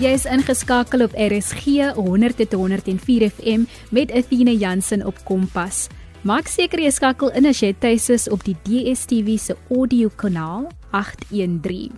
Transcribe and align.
Jy 0.00 0.14
is 0.16 0.22
ingeskakel 0.24 1.02
op 1.04 1.12
RSG 1.12 1.90
100 1.92 2.38
tot 2.40 2.54
104 2.56 3.26
FM 3.34 3.66
met 3.92 4.08
Athena 4.16 4.54
Jansen 4.56 5.02
op 5.04 5.18
Kompas. 5.28 5.90
Maak 6.24 6.48
seker 6.48 6.80
jy 6.80 6.88
skakel 6.88 7.28
in 7.36 7.44
as 7.50 7.60
jy 7.60 7.74
tuis 7.76 8.08
is 8.08 8.24
op 8.32 8.40
die 8.46 8.54
DSTV 8.64 9.36
se 9.36 9.58
audio 9.68 10.08
kanaal 10.08 10.70
813. 10.96 11.92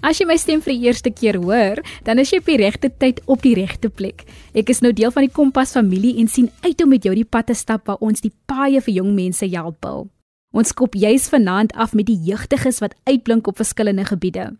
As 0.00 0.16
jy 0.16 0.30
my 0.32 0.38
stem 0.40 0.64
vir 0.64 0.78
die 0.78 0.88
eerste 0.88 1.12
keer 1.12 1.36
hoor, 1.44 1.84
dan 2.08 2.24
is 2.24 2.32
jy 2.32 2.40
op 2.40 2.48
die 2.48 2.58
regte 2.64 2.94
tyd 3.04 3.20
op 3.28 3.44
die 3.44 3.56
regte 3.60 3.92
plek. 3.92 4.24
Ek 4.56 4.72
is 4.72 4.80
nou 4.80 4.96
deel 4.96 5.12
van 5.12 5.28
die 5.28 5.34
Kompas 5.36 5.76
familie 5.76 6.16
en 6.16 6.32
sien 6.32 6.48
uit 6.64 6.80
om 6.80 6.94
met 6.96 7.04
jou 7.04 7.12
die 7.12 7.28
pad 7.28 7.52
te 7.52 7.58
stap 7.58 7.84
waar 7.84 8.00
ons 8.00 8.24
die 8.24 8.32
paaie 8.48 8.80
vir 8.80 9.02
jong 9.02 9.12
mense 9.12 9.44
help 9.52 9.82
bou. 9.84 10.06
Ons 10.56 10.72
skop 10.72 10.96
juis 10.96 11.28
vanaand 11.28 11.76
af 11.76 11.92
met 11.92 12.08
die 12.08 12.16
jeugdiges 12.16 12.80
wat 12.80 12.96
uitblink 13.04 13.44
op 13.44 13.60
verskillende 13.60 14.08
gebiede. 14.08 14.54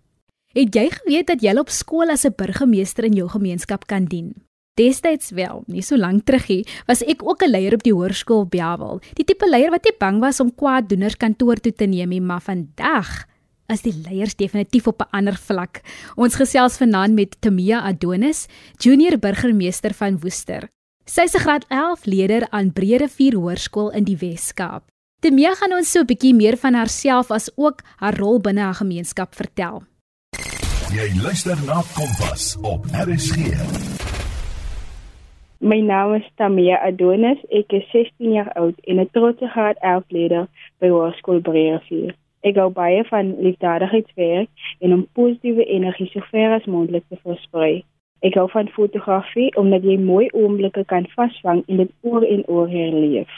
Het 0.57 0.73
jy 0.73 0.87
geweet 0.89 1.27
dat 1.29 1.43
jy 1.45 1.53
op 1.61 1.69
skool 1.69 2.09
as 2.09 2.25
'n 2.25 2.33
burgemeester 2.33 3.05
in 3.05 3.13
jou 3.13 3.29
gemeenskap 3.29 3.87
kan 3.87 4.05
dien? 4.05 4.33
Destyds 4.75 5.31
wel, 5.31 5.65
nie 5.67 5.83
so 5.83 5.97
lank 5.97 6.25
terug 6.25 6.49
nie, 6.49 6.67
was 6.87 7.03
ek 7.03 7.23
ook 7.23 7.43
'n 7.43 7.51
leier 7.51 7.75
op 7.75 7.83
die 7.83 7.93
hoërskool 7.93 8.47
Biawel. 8.49 9.01
Die 9.15 9.25
tipe 9.25 9.47
leier 9.47 9.71
wat 9.71 9.85
nie 9.85 9.93
bang 9.99 10.21
was 10.21 10.41
om 10.41 10.55
kwaaddoeners 10.55 11.17
kantoor 11.17 11.57
toe 11.57 11.73
te 11.73 11.85
neem 11.85 12.09
nie, 12.09 12.21
maar 12.21 12.41
vandag 12.41 13.27
is 13.69 13.83
die 13.83 13.93
leiers 13.93 14.35
definitief 14.35 14.87
op 14.87 15.03
'n 15.03 15.11
ander 15.11 15.37
vlak. 15.37 15.83
Ons 16.17 16.35
gesels 16.35 16.77
vanaand 16.77 17.15
met 17.15 17.37
Tamia 17.41 17.81
Adonis, 17.81 18.47
junior 18.79 19.19
burgemeester 19.19 19.93
van 19.95 20.19
Woester. 20.19 20.69
Sy 21.05 21.21
is 21.21 21.35
'n 21.35 21.41
graad 21.41 21.65
11 21.69 22.07
leerder 22.07 22.49
aan 22.51 22.73
Brederivier 22.73 23.35
Hoërskool 23.35 23.93
in 23.93 24.05
die 24.05 24.17
Wes-Kaap. 24.17 24.85
Tamia 25.21 25.55
gaan 25.55 25.73
ons 25.73 25.91
so 25.91 26.01
'n 26.01 26.07
bietjie 26.07 26.35
meer 26.35 26.57
van 26.57 26.75
haarself 26.75 27.31
as 27.31 27.51
ook 27.57 27.83
haar 27.97 28.17
rol 28.17 28.41
binne 28.41 28.61
haar 28.61 28.75
gemeenskap 28.75 29.35
vertel. 29.35 29.83
Jy 30.95 31.07
luister 31.19 31.59
na 31.67 31.81
Kompas 31.97 32.55
op 32.63 32.85
RSG. 32.95 33.37
My 35.59 35.81
naam 35.83 36.15
is 36.15 36.27
Tamia 36.39 36.77
Adonis. 36.79 37.41
Ek 37.51 37.73
is 37.75 37.89
16 37.91 38.37
jaar 38.37 38.53
oud 38.55 38.79
en 38.87 39.01
'n 39.03 39.09
trotse 39.11 39.49
graad 39.49 39.77
11 39.83 40.05
leerder 40.09 40.47
by 40.79 40.87
Hoërskool 40.89 41.41
Breerivier. 41.41 42.15
Ek 42.41 42.55
hou 42.55 42.71
baie 42.71 43.03
van 43.05 43.35
liefdadigheidswerk 43.43 44.49
en 44.79 44.93
om 44.93 45.09
positiewe 45.13 45.65
energie 45.65 46.07
so 46.13 46.21
ver 46.31 46.55
as 46.55 46.71
moontlik 46.71 47.05
te 47.09 47.19
versprei. 47.23 47.85
Ek 48.23 48.35
hou 48.35 48.47
van 48.51 48.69
fotografie 48.69 49.57
omdat 49.57 49.83
jy 49.83 49.99
mooi 49.99 50.31
oomblikke 50.33 50.85
kan 50.85 51.07
vasvang 51.17 51.65
en 51.67 51.77
dit 51.77 51.91
oor 52.01 52.23
en 52.23 52.47
oor 52.47 52.69
herleef. 52.69 53.31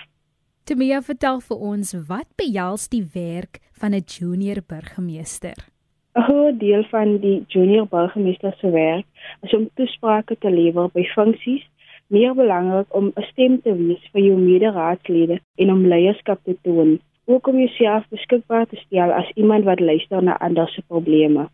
Tamia, 0.65 1.01
vertel 1.01 1.41
vir 1.41 1.57
ons 1.57 1.97
wat 2.09 2.29
behels 2.37 2.89
die 2.89 3.09
werk 3.15 3.61
van 3.73 3.95
'n 3.95 4.05
junior 4.05 4.61
burgemeester? 4.67 5.78
'n 6.19 6.23
Groot 6.23 6.59
deel 6.59 6.83
van 6.91 7.19
die 7.23 7.45
junior 7.47 7.87
burgemeester 7.87 8.55
se 8.59 8.71
werk 8.71 9.07
is 9.43 9.53
om 9.55 9.69
toesprake 9.75 10.37
te 10.39 10.51
lewer 10.51 10.89
by 10.93 11.05
funksies 11.15 11.63
meer 12.07 12.35
belangrik 12.35 12.95
om 12.99 13.13
'n 13.15 13.27
stem 13.31 13.61
te 13.63 13.75
wees 13.77 14.03
vir 14.13 14.23
jou 14.23 14.39
mederaadslede 14.39 15.41
en 15.57 15.71
om 15.71 15.87
leierskap 15.87 16.41
te 16.45 16.57
toon, 16.63 16.99
ook 17.25 17.47
om 17.47 17.59
jouself 17.59 18.09
beskikbaar 18.09 18.67
te 18.67 18.77
stel 18.77 19.13
as 19.13 19.31
iemand 19.35 19.65
wat 19.65 19.81
luister 19.81 20.23
na 20.23 20.39
ander 20.39 20.69
se 20.69 20.83
probleme. 20.87 21.49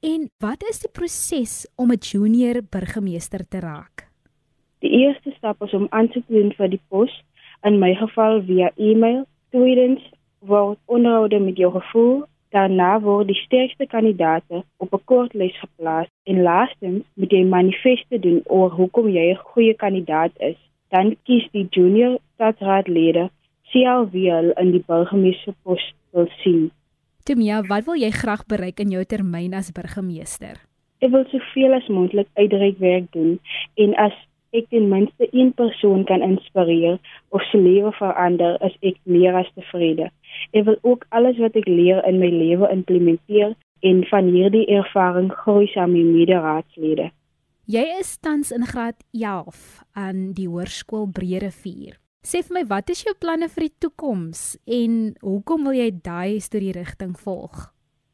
En 0.00 0.30
wat 0.38 0.62
is 0.70 0.80
die 0.80 0.90
proses 0.92 1.72
om 1.76 1.90
'n 1.90 2.04
junior 2.10 2.60
burgemeester 2.70 3.48
te 3.48 3.60
raak? 3.60 4.08
Die 4.78 4.90
eerste 4.90 5.30
stap 5.30 5.62
is 5.62 5.72
om 5.72 5.86
aan 5.90 6.08
te 6.08 6.22
doen 6.26 6.52
vir 6.52 6.68
die 6.68 6.82
pos, 6.88 7.22
in 7.62 7.78
my 7.78 7.94
geval 7.94 8.42
via 8.42 8.70
e-mail. 8.76 9.24
Tweedens 9.50 10.02
word 10.38 10.78
onderhoude 10.84 11.38
met 11.38 11.56
jou 11.56 11.72
gevoel 11.72 12.24
Daarna 12.52 12.98
word 13.00 13.30
die 13.30 13.38
sterkste 13.40 13.86
kandidaate 13.88 14.62
op 14.76 14.92
'n 14.92 15.04
kort 15.04 15.34
lys 15.34 15.56
geplaas 15.58 16.08
en 16.28 16.42
laastens 16.42 17.04
moet 17.14 17.30
jy 17.32 17.44
manifeste 17.44 18.18
doen 18.18 18.40
oor 18.44 18.70
hoekom 18.70 19.08
jy 19.08 19.30
'n 19.30 19.44
goeie 19.52 19.74
kandidaat 19.74 20.32
is. 20.36 20.58
Dan 20.90 21.16
kies 21.24 21.48
die 21.52 21.66
junior 21.70 22.18
stadsraadlede 22.34 23.30
CLV 23.70 24.14
in 24.62 24.70
die 24.70 24.84
burgemeesterspos 24.86 25.94
wil 26.12 26.28
sien. 26.42 26.70
Timia, 27.24 27.62
wat 27.62 27.84
wil 27.84 27.94
jy 27.94 28.10
graag 28.10 28.44
bereik 28.46 28.80
in 28.80 28.90
jou 28.90 29.04
termyn 29.04 29.54
as 29.54 29.72
burgemeester? 29.72 30.60
Ek 30.98 31.10
wil 31.10 31.24
soveel 31.30 31.72
as 31.72 31.88
moontlik 31.88 32.28
uitreikwerk 32.34 33.12
doen 33.12 33.40
en 33.74 33.94
as 33.94 34.12
ek 34.52 34.68
ten 34.70 34.88
minste 34.88 35.28
een 35.30 35.52
persoon 35.56 36.04
kan 36.04 36.22
inspireer 36.22 36.98
of 37.28 37.42
se 37.50 37.58
lewe 37.58 37.92
verander, 37.96 38.58
is 38.64 38.76
ek 38.80 39.00
meer 39.08 39.36
as 39.40 39.48
tevrede. 39.56 40.10
Ek 40.52 40.66
wil 40.68 40.78
ook 40.82 41.06
alles 41.08 41.40
wat 41.40 41.56
ek 41.56 41.68
leer 41.68 42.04
in 42.08 42.20
my 42.20 42.28
lewe 42.32 42.68
implementeer 42.72 43.56
en 43.82 44.04
van 44.10 44.28
hierdie 44.30 44.66
ervaring 44.70 45.32
groei 45.42 45.66
saam 45.72 45.96
met 45.96 46.12
mederaadslede. 46.12 47.10
Jy 47.70 47.82
is 48.00 48.16
tans 48.18 48.52
in 48.52 48.66
graad 48.66 49.00
11 49.14 49.82
aan 49.94 50.32
die 50.36 50.48
Hoërskool 50.50 51.08
Brederivier. 51.14 51.96
Sê 52.22 52.42
vir 52.46 52.60
my, 52.60 52.62
wat 52.70 52.90
is 52.92 53.02
jou 53.02 53.14
planne 53.18 53.48
vir 53.50 53.66
die 53.66 53.76
toekoms 53.82 54.42
en 54.70 55.14
hoekom 55.22 55.64
wil 55.66 55.74
jy 55.74 55.88
daai 56.04 56.38
studie 56.42 56.74
rigting 56.76 57.16
volg? 57.18 57.70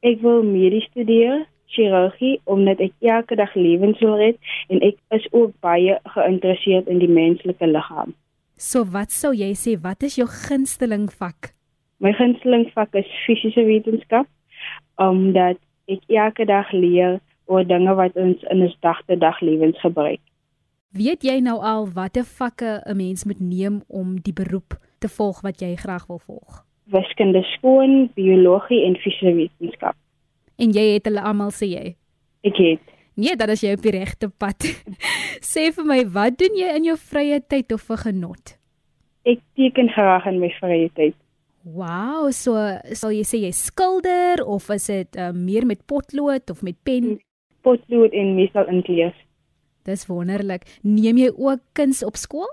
Ek 0.07 0.23
wil 0.23 0.45
medies 0.47 0.87
studeer, 0.93 1.43
chirurgie 1.75 2.41
omdat 2.45 2.81
ek 2.81 2.93
elke 3.01 3.37
dag 3.37 3.55
lewens 3.55 4.01
wil 4.05 4.17
red 4.21 4.39
en 4.69 4.83
ek 4.83 4.97
is 5.17 5.27
ook 5.33 5.53
baie 5.65 5.99
geïnteresseerd 6.15 6.89
in 6.89 6.99
die 7.03 7.11
menslike 7.11 7.67
liggaam. 7.67 8.15
So 8.57 8.85
wat 8.85 9.15
sou 9.15 9.33
jy 9.37 9.53
sê 9.55 9.77
wat 9.83 10.03
is 10.03 10.19
jou 10.19 10.27
gunsteling 10.27 11.09
vak? 11.21 11.53
My 12.03 12.13
gunsteling 12.15 12.69
vak 12.75 12.95
is 12.99 13.09
fisiese 13.27 13.65
wetenskap 13.67 14.27
omdat 14.99 15.59
ek 15.89 16.03
elke 16.11 16.45
dag 16.47 16.73
leer 16.75 17.21
oor 17.49 17.65
dinge 17.65 17.95
wat 17.97 18.17
ons 18.21 18.43
in 18.53 18.65
ons 18.67 18.77
dagte-dag 18.85 19.41
lewens 19.41 19.79
gebruik. 19.81 20.21
Weet 20.97 21.25
jy 21.25 21.39
nou 21.45 21.59
al 21.61 21.87
watter 21.95 22.25
vakke 22.25 22.81
'n 22.87 22.97
mens 22.97 23.25
moet 23.25 23.41
neem 23.41 23.83
om 23.89 24.17
die 24.21 24.33
beroep 24.33 24.77
te 24.99 25.09
volg 25.09 25.41
wat 25.43 25.61
jy 25.61 25.77
graag 25.77 26.07
wil 26.07 26.19
volg? 26.19 26.65
Wiskunde 26.85 27.43
skoon, 27.43 28.11
biologie 28.15 28.85
en 28.85 28.97
fisiese 28.97 29.35
wetenskap. 29.35 29.97
En 30.59 30.73
jy 30.75 30.85
het 30.97 31.07
hulle 31.07 31.23
almal 31.23 31.53
sê 31.55 31.71
jy? 31.71 31.85
Ek 32.49 32.59
het. 32.59 32.95
Nee, 33.19 33.35
dat 33.39 33.51
is 33.55 33.63
jy 33.63 33.77
op 33.77 33.83
die 33.83 33.95
regte 33.95 34.29
pad. 34.31 34.67
sê 35.53 35.69
vir 35.75 35.87
my, 35.87 36.03
wat 36.15 36.39
doen 36.39 36.59
jy 36.59 36.75
in 36.79 36.89
jou 36.91 36.97
vrye 36.99 37.39
tyd 37.51 37.75
of 37.75 37.87
vir 37.87 38.03
genot? 38.09 38.55
Ek 39.29 39.43
teken 39.59 39.91
graag 39.95 40.27
in 40.31 40.39
my 40.43 40.51
vrye 40.59 40.91
tyd. 40.99 41.17
Wow, 41.69 42.31
so 42.33 42.57
sal 42.97 43.13
jy 43.13 43.25
sê 43.27 43.43
jy 43.43 43.51
skilder 43.55 44.43
of 44.47 44.71
is 44.75 44.87
dit 44.91 45.19
uh, 45.21 45.31
meer 45.35 45.67
met 45.69 45.83
potlood 45.91 46.51
of 46.51 46.63
met 46.67 46.79
pen? 46.87 47.19
Potlood 47.67 48.15
en 48.17 48.37
meestal 48.39 48.71
inkleer. 48.73 49.13
Dis 49.87 50.07
wonderlik. 50.09 50.65
Neem 50.87 51.21
jy 51.21 51.31
ook 51.35 51.63
kuns 51.79 52.03
op 52.07 52.19
skool? 52.19 52.49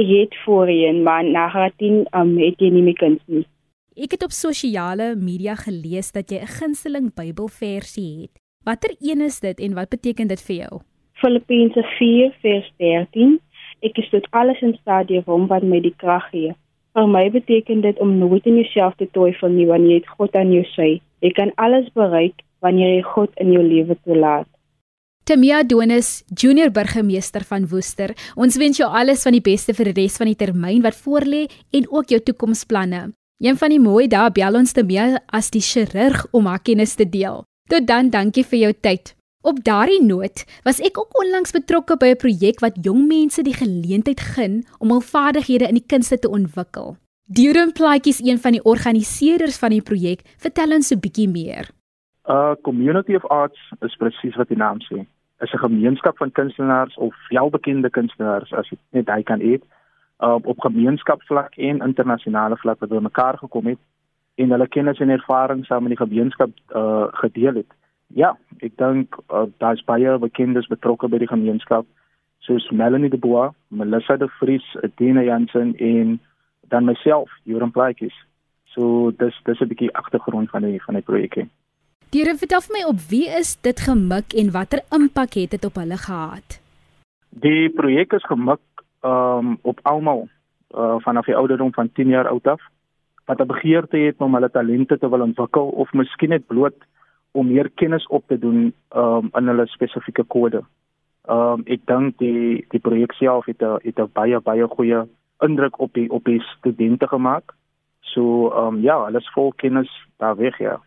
Ek 0.00 0.08
het 0.08 0.36
voorheen, 0.44 1.02
maar 1.04 1.24
na 1.24 1.48
graad 1.52 1.76
10 1.80 2.06
um, 2.16 2.36
het 2.40 2.60
jy 2.60 2.72
nie 2.72 2.84
meer 2.88 2.98
kuns 3.00 3.20
nie. 3.28 3.44
Ek 3.92 4.14
het 4.16 4.22
op 4.24 4.32
sosiale 4.32 5.10
media 5.20 5.52
gelees 5.52 6.14
dat 6.16 6.30
jy 6.32 6.40
'n 6.40 6.48
gunsteling 6.48 7.12
Bybelversie 7.12 8.22
het. 8.22 8.40
Watter 8.64 8.96
een 9.00 9.20
is 9.20 9.40
dit 9.40 9.60
en 9.60 9.74
wat 9.74 9.88
beteken 9.90 10.28
dit 10.28 10.40
vir 10.40 10.56
jou? 10.56 10.80
Filippense 11.20 11.82
4:13. 12.00 13.40
Ek 13.82 13.98
is 13.98 14.08
tot 14.10 14.26
alles 14.30 14.60
in 14.62 14.78
staat 14.80 15.08
deur 15.08 15.22
hom 15.26 15.46
wat 15.46 15.62
my 15.62 15.80
die 15.80 15.94
krag 15.96 16.30
gee. 16.30 16.54
Vir 16.94 17.06
my 17.06 17.30
beteken 17.30 17.80
dit 17.80 17.98
om 17.98 18.18
nooit 18.18 18.46
in 18.46 18.56
jouself 18.56 18.94
te 18.96 19.08
twyfel 19.12 19.48
nie 19.48 19.66
wanneer 19.66 20.00
jy 20.00 20.06
God 20.06 20.34
aan 20.34 20.52
jou 20.52 20.64
sy. 20.64 21.00
Jy 21.20 21.30
kan 21.32 21.52
alles 21.56 21.92
bereik 21.92 22.40
wanneer 22.60 22.96
jy 22.96 23.02
God 23.02 23.30
in 23.36 23.52
jou 23.52 23.62
lewe 23.62 23.96
toelaat. 24.04 24.46
Tamia 25.24 25.62
Donis, 25.62 26.24
junior 26.34 26.70
burgemeester 26.70 27.44
van 27.44 27.68
Woester. 27.68 28.14
Ons 28.36 28.56
wens 28.56 28.78
jou 28.78 28.88
alles 28.88 29.22
van 29.22 29.32
die 29.32 29.40
beste 29.52 29.74
vir 29.74 29.92
die 29.92 30.02
res 30.02 30.16
van 30.16 30.26
die 30.26 30.36
termyn 30.36 30.82
wat 30.82 30.96
voorlê 30.96 31.50
en 31.72 31.86
ook 31.90 32.08
jou 32.08 32.20
toekomsplanne. 32.20 33.12
Een 33.42 33.56
van 33.58 33.72
die 33.74 33.80
mooi 33.82 34.04
dae 34.06 34.30
bel 34.30 34.54
ons 34.54 34.70
te 34.70 34.84
mee 34.86 35.16
as 35.34 35.48
die 35.50 35.62
chirurg 35.66 36.20
om 36.30 36.44
haar 36.46 36.60
kennis 36.62 36.92
te 36.94 37.08
deel. 37.10 37.40
Tot 37.72 37.88
dan, 37.88 38.10
dankie 38.14 38.44
vir 38.46 38.58
jou 38.60 38.70
tyd. 38.86 39.10
Op 39.42 39.58
daardie 39.66 39.98
noot 40.04 40.44
was 40.62 40.78
ek 40.78 41.00
ook 41.00 41.16
onlangs 41.18 41.50
betrokke 41.56 41.96
by 41.98 42.12
'n 42.12 42.20
projek 42.22 42.62
wat 42.62 42.78
jong 42.86 43.08
mense 43.08 43.42
die 43.42 43.56
geleentheid 43.62 44.20
gun 44.20 44.62
om 44.78 44.94
hul 44.94 45.00
vaardighede 45.00 45.66
in 45.66 45.74
die 45.74 45.88
kunste 45.92 46.18
te 46.18 46.30
ontwikkel. 46.30 46.96
Durham 47.26 47.72
Plaatjies, 47.72 48.22
een 48.22 48.38
van 48.38 48.52
die 48.52 48.62
organiseerders 48.62 49.58
van 49.58 49.70
die 49.70 49.82
projek, 49.82 50.20
vertel 50.38 50.74
ons 50.74 50.92
'n 50.92 51.00
bietjie 51.00 51.28
meer. 51.28 51.70
Uh 52.28 52.54
Community 52.62 53.14
of 53.14 53.26
Arts 53.26 53.58
is 53.80 53.96
presies 53.96 54.36
wat 54.36 54.48
die 54.48 54.56
naam 54.56 54.78
sê. 54.78 55.04
Is 55.40 55.52
'n 55.52 55.58
gemeenskap 55.58 56.16
van 56.16 56.32
kunstenaars 56.32 56.94
of 56.96 57.14
welbekende 57.28 57.90
kunstenaars 57.90 58.52
as 58.52 58.68
jy 58.68 58.78
net 58.90 59.08
hy 59.08 59.22
kan 59.22 59.40
eet 59.40 59.64
uh, 60.22 60.38
op 60.42 60.60
gemeenskapsvlak 60.60 61.56
en 61.56 61.82
internasionale 61.86 62.56
vlak 62.56 62.80
wat 62.80 62.88
bymekaar 62.88 63.38
gekom 63.38 63.66
het 63.66 63.78
en 64.34 64.50
hulle 64.50 64.68
kennis 64.68 64.98
en 64.98 65.08
ervaring 65.08 65.64
saam 65.66 65.88
in 65.88 65.94
die 65.94 66.04
gemeenskap 66.04 66.50
uh, 66.76 67.06
gedeel 67.22 67.54
het. 67.54 67.72
Ja, 68.06 68.36
ek 68.60 68.76
dink 68.80 69.16
uh, 69.28 69.44
daar's 69.58 69.84
baie 69.84 70.18
bekendes 70.18 70.68
betrokke 70.72 71.08
by 71.08 71.20
die 71.22 71.30
gemeenskap 71.30 71.86
soos 72.42 72.70
Melanie 72.70 73.10
de 73.10 73.18
Bois, 73.18 73.52
Melissa 73.68 74.16
de 74.16 74.28
Vries, 74.38 74.64
Athena 74.82 75.22
Jansen 75.22 75.76
en 75.76 76.20
dan 76.68 76.84
myself, 76.84 77.30
Joran 77.42 77.70
Plaatjes. 77.70 78.14
So 78.74 79.12
dis 79.18 79.36
dis 79.44 79.60
'n 79.60 79.68
bietjie 79.68 79.94
agtergrond 79.94 80.50
van 80.50 80.62
die 80.62 80.82
van 80.82 80.94
die 80.94 81.02
projek. 81.02 81.46
Dieure 82.10 82.36
vertel 82.36 82.60
vir 82.60 82.76
my 82.76 82.84
op 82.88 82.98
wie 83.08 83.28
is 83.28 83.56
dit 83.60 83.80
gemik 83.80 84.32
en 84.32 84.50
watter 84.50 84.80
impak 84.90 85.34
het 85.34 85.50
dit 85.50 85.64
op 85.64 85.74
hulle 85.74 85.96
gehad? 85.96 86.60
Die 87.28 87.70
projek 87.70 88.12
is 88.12 88.24
gemik 88.24 88.60
um, 89.02 89.58
op 89.62 89.80
almal 89.82 90.28
uh, 90.74 90.94
vanaf 90.98 91.24
die 91.24 91.36
ouderdom 91.36 91.72
van 91.72 91.92
10 91.92 92.08
jaar 92.08 92.28
oud 92.28 92.46
af 92.46 92.60
wat 93.24 93.40
'n 93.40 93.46
begeerte 93.46 93.96
het 93.96 94.18
om 94.18 94.34
hulle 94.34 94.50
talente 94.50 94.98
te 94.98 95.08
wil 95.08 95.20
ontwikkel 95.20 95.68
of 95.68 95.92
miskien 95.92 96.28
net 96.28 96.46
bloot 96.46 96.74
om 97.30 97.46
meer 97.46 97.70
kennis 97.70 98.06
op 98.06 98.24
te 98.26 98.38
doen 98.38 98.74
um, 98.96 99.28
in 99.32 99.46
hulle 99.46 99.66
spesifieke 99.66 100.24
kode. 100.24 100.62
Ehm 101.22 101.52
um, 101.52 101.62
ek 101.64 101.86
dink 101.86 102.18
die 102.18 102.64
die 102.68 102.80
projek 102.80 103.12
self 103.12 103.46
het 103.46 103.62
'n 103.62 103.78
het 103.82 103.98
'n 103.98 104.10
baie 104.12 104.40
baie 104.40 104.66
goeie 104.66 105.06
indruk 105.38 105.78
op 105.78 105.92
die 105.92 106.10
op 106.10 106.24
die 106.24 106.40
studente 106.40 107.08
gemaak. 107.08 107.54
So 108.00 108.50
ehm 108.50 108.66
um, 108.66 108.80
ja, 108.80 108.94
alles 108.94 109.30
vol 109.32 109.52
kennis 109.52 109.90
daar 110.16 110.36
weg 110.36 110.58
ja. 110.58 110.80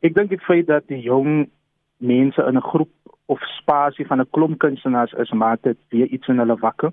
Ek 0.00 0.14
dink 0.14 0.30
dit 0.30 0.42
feit 0.42 0.66
dat 0.66 0.86
die 0.86 1.00
jong 1.00 1.48
mense 1.96 2.42
in 2.42 2.56
'n 2.56 2.68
groep 2.70 2.90
of 3.26 3.40
spasie 3.40 4.06
van 4.06 4.20
'n 4.20 4.30
klomp 4.30 4.58
kunstenaars 4.58 5.12
is, 5.12 5.30
maak 5.30 5.62
dit 5.62 5.78
weer 5.88 6.06
iets 6.06 6.28
in 6.28 6.38
hulle 6.38 6.56
wakker. 6.56 6.92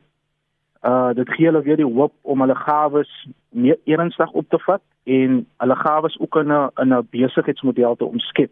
Uh 0.81 1.13
dit 1.13 1.29
gee 1.29 1.45
hulle 1.45 1.61
weer 1.61 1.75
die 1.75 1.93
hoop 1.93 2.13
om 2.21 2.39
hulle 2.41 2.55
gawes 2.55 3.27
meer 3.49 3.77
ernstig 3.85 4.31
op 4.31 4.49
te 4.49 4.59
vat 4.59 4.81
en 5.03 5.47
hulle 5.57 5.75
gawes 5.75 6.19
ook 6.19 6.35
in 6.35 6.51
'n 6.51 6.69
in 6.81 6.93
'n 6.93 7.07
besigheidsmodel 7.09 7.95
te 7.95 8.05
omskep. 8.05 8.51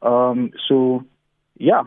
Ehm 0.00 0.38
um, 0.38 0.50
so 0.52 1.02
ja, 1.52 1.86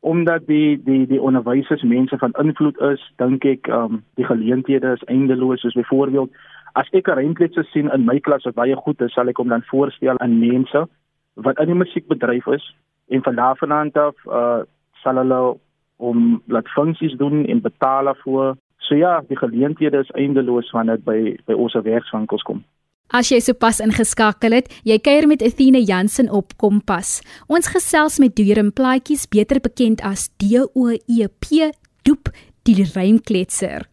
omdat 0.00 0.46
die 0.46 0.82
die 0.82 1.06
die 1.06 1.20
onderwysers 1.20 1.82
mense 1.82 2.18
van 2.18 2.32
invloed 2.32 2.78
is, 2.80 3.12
dink 3.16 3.44
ek 3.44 3.66
ehm 3.66 3.84
um, 3.84 4.04
die 4.14 4.24
geleenthede 4.24 4.92
is 4.92 5.04
eindeloos 5.04 5.60
soos 5.60 5.74
byvoorbeeld 5.74 6.30
as 6.72 6.88
ek 6.90 7.08
'n 7.08 7.18
rentkletse 7.18 7.62
sien 7.62 7.90
in 7.92 8.04
my 8.04 8.20
klas 8.20 8.44
wat 8.44 8.54
baie 8.54 8.76
goed 8.76 9.00
is, 9.00 9.12
sal 9.12 9.28
ek 9.28 9.36
hom 9.36 9.48
dan 9.48 9.62
voorstel 9.62 10.18
aan 10.18 10.38
mense 10.38 10.88
wat 11.34 11.58
in 11.60 11.66
die 11.66 11.74
musiekbedryf 11.74 12.46
is 12.46 12.74
en 13.08 13.22
van 13.22 13.34
daar 13.34 13.56
vanaand 13.56 13.96
af 13.96 14.16
uh 14.26 14.60
sal 15.02 15.16
hulle 15.16 15.58
om 15.96 16.42
laat 16.46 16.68
funksies 16.68 17.16
doen 17.16 17.44
en 17.46 17.60
betaal 17.60 18.04
daarvoor. 18.04 18.56
So 18.88 18.94
ja, 18.94 19.20
die 19.28 19.36
geleenthede 19.36 20.00
is 20.02 20.10
eindeloos 20.18 20.70
wanneer 20.72 20.96
dit 20.96 21.04
by 21.04 21.18
by 21.46 21.54
ons 21.54 21.74
werkswinkels 21.74 22.42
kom. 22.42 22.64
As 23.12 23.28
jy 23.28 23.40
sopas 23.44 23.80
ingeskakel 23.84 24.52
het, 24.56 24.70
jy 24.88 24.96
kuier 24.98 25.26
met 25.28 25.42
Athena 25.42 25.78
Jansen 25.78 26.30
op 26.32 26.56
Kompas. 26.56 27.20
Ons 27.48 27.68
gesels 27.68 28.18
met 28.18 28.34
Doerim 28.36 28.72
Plaatjies, 28.72 29.26
beter 29.28 29.60
bekend 29.60 30.00
as 30.00 30.30
D 30.40 30.62
O 30.74 30.88
E 30.90 31.28
P 31.28 31.70
Doep, 32.02 32.32
die 32.64 32.82
rymkletser. 32.82 33.84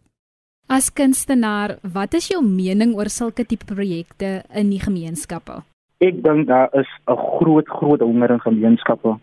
As 0.70 0.90
kunstenaar, 0.94 1.80
wat 1.84 2.14
is 2.14 2.30
jou 2.30 2.42
mening 2.46 2.96
oor 2.96 3.10
sulke 3.10 3.44
tipe 3.44 3.66
projekte 3.66 4.44
in 4.54 4.70
die 4.70 4.80
gemeenskappe? 4.80 5.64
Ek 6.00 6.24
dink 6.24 6.48
daar 6.48 6.70
is 6.74 6.88
'n 7.08 7.18
groot 7.18 7.68
groot 7.68 8.02
honger 8.02 8.32
in 8.32 8.40
gemeenskappe. 8.40 9.20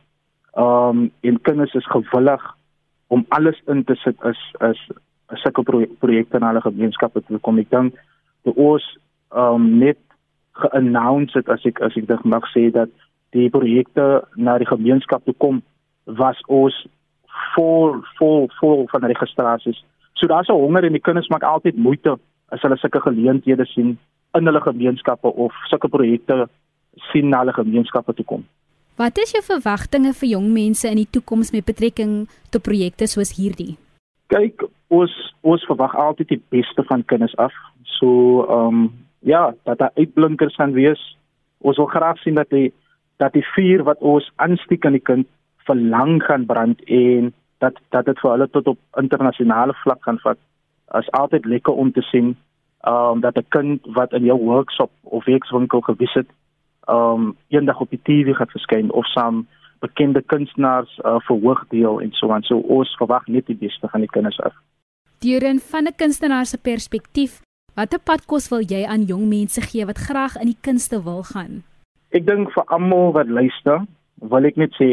Um 0.56 1.10
en 1.22 1.40
kinders 1.42 1.74
is 1.74 1.86
gewillig 1.86 2.42
om 3.08 3.24
alles 3.28 3.56
in 3.66 3.84
te 3.84 3.94
sit 3.94 4.16
as 4.22 4.36
as 4.60 4.76
sulke 5.34 5.62
projekte 6.00 6.36
in 6.36 6.46
hulle 6.46 6.60
gemeenskappe 6.60 7.22
te 7.22 7.38
kom. 7.42 7.58
Ek 7.58 7.70
dink 7.70 7.96
die 8.46 8.54
oos 8.56 8.84
um 9.34 9.78
net 9.78 9.98
ge-announce 10.60 11.38
het 11.38 11.48
as 11.52 11.64
ek 11.66 11.80
as 11.84 11.96
ek 11.96 12.06
dit 12.08 12.24
mag 12.24 12.46
sê 12.52 12.70
dat 12.72 12.92
die 13.36 13.48
projekte 13.50 14.22
na 14.36 14.58
die 14.58 14.68
gemeenskap 14.68 15.24
toe 15.24 15.34
kom 15.42 15.62
was 16.06 16.38
ons 16.48 16.76
vol 17.54 18.00
vol 18.18 18.48
vol 18.60 18.86
van 18.92 19.04
registrasies. 19.12 19.82
So 20.14 20.26
daar's 20.26 20.48
'n 20.48 20.60
honger 20.62 20.84
en 20.84 20.92
die 20.92 21.06
kinders 21.06 21.28
maak 21.28 21.42
altyd 21.42 21.76
moeite 21.76 22.18
as 22.48 22.62
hulle 22.62 22.76
sulke 22.76 23.00
geleenthede 23.00 23.66
sien 23.66 23.98
in 24.34 24.46
hulle 24.46 24.60
gemeenskappe 24.60 25.28
of 25.28 25.52
sulke 25.68 25.88
projekte 25.88 26.48
sien 27.12 27.28
na 27.28 27.38
hulle 27.38 27.52
gemeenskappe 27.52 28.14
toe 28.14 28.24
kom. 28.24 28.44
Wat 28.96 29.18
is 29.18 29.32
jou 29.32 29.42
verwagtinge 29.44 30.14
vir 30.16 30.28
jong 30.28 30.52
mense 30.52 30.88
in 30.88 30.96
die 30.96 31.10
toekoms 31.10 31.52
met 31.52 31.64
betrekking 31.64 32.28
tot 32.50 32.62
projekte 32.62 33.06
soos 33.06 33.34
hierdie? 33.36 33.76
Kyk, 34.32 34.64
ons 34.88 35.12
ons 35.40 35.66
verwag 35.66 35.94
altyd 35.94 36.28
die 36.28 36.42
beste 36.48 36.82
van 36.88 37.04
kinders 37.04 37.36
af. 37.36 37.54
So, 37.98 38.44
ehm 38.44 38.66
um, 38.66 38.92
ja, 39.20 39.54
dat 39.64 39.78
daar 39.78 39.90
uitblinkers 39.94 40.54
gaan 40.54 40.72
wees. 40.72 41.16
Ons 41.58 41.76
wil 41.76 41.86
graag 41.86 42.18
sien 42.18 42.34
dat 42.34 42.50
die 42.50 42.72
dat 43.16 43.32
die 43.32 43.46
vuur 43.54 43.82
wat 43.82 43.98
ons 43.98 44.30
aansteek 44.36 44.84
aan 44.86 44.98
die 44.98 45.02
kind 45.02 45.26
verlang 45.66 46.22
gaan 46.22 46.46
brand 46.46 46.82
en 46.84 47.32
dat 47.58 47.78
dat 47.90 48.04
dit 48.04 48.20
vir 48.20 48.30
hulle 48.30 48.48
tot 48.50 48.66
op 48.66 48.78
internasionale 49.00 49.74
vlak 49.82 50.02
gaan 50.02 50.18
vat. 50.22 50.38
As 50.86 51.10
altyd 51.10 51.44
lekker 51.44 51.72
om 51.72 51.92
te 51.92 52.02
sien 52.02 52.36
ehm 52.80 53.16
um, 53.16 53.20
dat 53.20 53.36
'n 53.38 53.46
kind 53.48 53.80
wat 53.98 54.12
in 54.12 54.24
jou 54.24 54.38
workshop 54.38 54.90
of 55.02 55.24
werkswinkel 55.24 55.80
gewys 55.80 56.14
het, 56.14 56.30
ehm 56.86 57.20
um, 57.26 57.36
eendag 57.48 57.80
op 57.80 57.90
die 57.90 58.02
TV 58.02 58.36
gaan 58.36 58.54
verskyn 58.54 58.92
of 58.92 59.06
saam 59.06 59.46
bekende 59.78 60.22
kunstenaars 60.22 60.98
uh, 61.04 61.16
verhoog 61.18 61.64
deel 61.68 62.00
en 62.00 62.12
so 62.12 62.30
aan. 62.30 62.42
So 62.42 62.58
ons 62.58 62.96
verwag 62.96 63.26
net 63.26 63.46
die 63.46 63.56
beste 63.56 63.88
van 63.88 64.00
die 64.00 64.10
kinders 64.10 64.40
af. 64.40 64.54
Deuren 65.18 65.58
van 65.58 65.86
'n 65.86 65.94
kunstenaar 65.96 66.46
se 66.46 66.58
perspektief, 66.58 67.40
Watter 67.76 68.00
padkos 68.00 68.46
wil 68.48 68.62
jy 68.64 68.86
aan 68.88 69.02
jong 69.04 69.26
mense 69.28 69.60
gee 69.60 69.84
wat 69.84 69.98
graag 70.00 70.38
in 70.40 70.48
die 70.48 70.60
kunste 70.64 70.96
wil 71.04 71.20
gaan? 71.28 71.58
Ek 72.16 72.24
dink 72.24 72.48
vir 72.54 72.64
almal 72.72 73.10
wat 73.12 73.28
luister, 73.28 73.82
wil 74.32 74.48
ek 74.48 74.56
net 74.56 74.72
sê, 74.80 74.88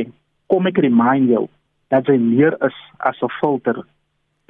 kom 0.52 0.68
ek 0.68 0.82
remind 0.84 1.32
jou 1.32 1.46
dat 1.96 2.12
jy 2.12 2.18
meer 2.20 2.58
is 2.68 2.76
as 3.00 3.16
'n 3.24 3.32
filter. 3.40 3.80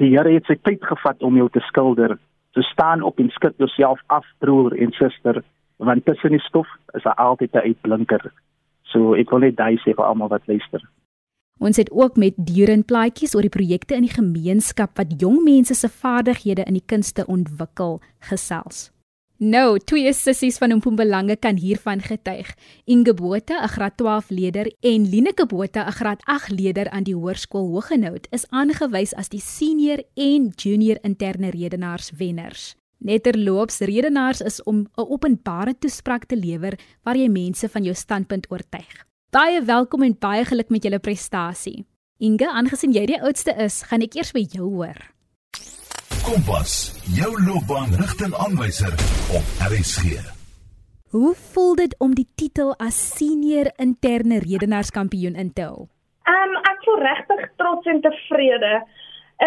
Die 0.01 0.09
Here 0.17 0.33
het 0.33 0.49
sy 0.49 0.57
tyd 0.65 0.81
gevat 0.81 1.21
om 1.21 1.37
jou 1.37 1.49
te 1.49 1.61
skilder. 1.69 2.17
So 2.53 2.61
staan 2.61 3.03
op 3.03 3.19
en 3.19 3.29
skud 3.29 3.53
jouself 3.57 4.01
af, 4.09 4.25
broer 4.39 4.73
en 4.81 4.91
suster, 4.97 5.43
want 5.77 6.05
tussen 6.05 6.31
die 6.31 6.41
stof 6.49 6.67
is 6.95 7.03
daar 7.03 7.21
altyd 7.21 7.53
'n 7.53 7.67
uitblinker. 7.69 8.33
So 8.81 9.13
ek 9.13 9.29
wil 9.29 9.39
net 9.39 9.57
daai 9.57 9.77
sê 9.77 9.93
vir 9.93 10.05
almal 10.05 10.29
wat 10.29 10.47
luister. 10.47 10.81
Ons 11.59 11.77
het 11.77 11.91
ook 11.91 12.17
met 12.17 12.33
Duren 12.37 12.85
plaatjies 12.85 13.35
oor 13.35 13.45
die 13.45 13.53
projekte 13.53 13.95
in 13.95 14.07
die 14.07 14.15
gemeenskap 14.15 14.97
wat 14.97 15.13
jong 15.21 15.43
mense 15.43 15.73
se 15.73 15.89
vaardighede 15.89 16.65
in 16.65 16.73
die 16.73 16.85
kunste 16.85 17.25
ontwikkel 17.25 18.01
gesels. 18.19 18.89
Nou, 19.43 19.79
twee 19.81 20.11
sissies 20.13 20.59
van 20.61 20.71
Mpumalanga 20.77 21.35
kan 21.35 21.57
hiervan 21.59 21.99
getuig. 21.99 22.53
Inge 22.85 23.13
Botha, 23.13 23.63
'n 23.63 23.67
graad 23.67 23.97
12 23.97 24.29
leerder, 24.29 24.71
en 24.79 25.09
Lineke 25.09 25.45
Botha, 25.45 25.87
'n 25.87 25.91
graad 25.91 26.21
8 26.25 26.49
leerder 26.49 26.89
aan 26.89 27.03
die 27.03 27.15
Hoërskool 27.15 27.67
Hoëgenoot, 27.67 28.27
is 28.31 28.47
aangewys 28.49 29.13
as 29.13 29.29
die 29.29 29.41
senior 29.41 30.03
en 30.13 30.53
junior 30.55 30.97
interne 31.01 31.49
redenaars 31.49 32.11
wenners. 32.11 32.75
Netterloops 32.97 33.79
redenaars 33.79 34.41
is 34.41 34.63
om 34.63 34.77
'n 34.77 34.87
openbare 34.95 35.75
toespraak 35.79 36.25
te 36.25 36.35
lewer 36.35 36.79
waar 37.03 37.17
jy 37.17 37.27
mense 37.27 37.69
van 37.69 37.83
jou 37.83 37.95
standpunt 37.95 38.51
oortuig. 38.51 39.12
Baie 39.33 39.63
welkom 39.65 40.03
en 40.05 40.11
baie 40.21 40.43
geluk 40.45 40.69
met 40.69 40.83
julle 40.85 40.99
prestasie. 41.01 41.87
Inge, 42.21 42.45
aangesien 42.45 42.91
jy 42.93 43.07
die 43.09 43.15
oudste 43.17 43.55
is, 43.63 43.79
gaan 43.89 44.03
ek 44.05 44.13
eers 44.19 44.29
by 44.35 44.43
jou 44.53 44.67
hoor. 44.75 44.99
Kompas, 46.21 46.73
jou 47.17 47.31
loopbaanrigtingaanwyser 47.41 48.93
op 49.33 49.63
RSG. 49.65 50.19
Hoe 51.15 51.31
voel 51.53 51.73
dit 51.79 51.95
om 52.05 52.13
die 52.13 52.27
titel 52.37 52.75
as 52.77 52.99
senior 53.15 53.71
interne 53.81 54.37
redenaarskampioen 54.43 55.39
in 55.45 55.49
te 55.57 55.65
hou? 55.65 55.87
Ehm 56.29 56.53
um, 56.53 56.59
ek 56.69 56.85
voel 56.85 57.01
regtig 57.01 57.41
trots 57.63 57.89
en 57.89 58.03
tevrede. 58.05 58.73